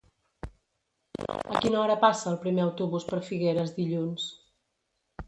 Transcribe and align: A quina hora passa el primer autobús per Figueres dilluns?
A 1.35 1.61
quina 1.65 1.77
hora 1.81 1.97
passa 2.05 2.29
el 2.31 2.39
primer 2.45 2.63
autobús 2.65 3.05
per 3.11 3.21
Figueres 3.29 3.75
dilluns? 3.77 4.27